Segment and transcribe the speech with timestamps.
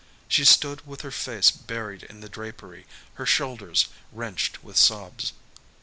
[0.27, 2.87] She stood with her face buried in the drapery,
[3.21, 5.31] her shoulders wrenched with sobs.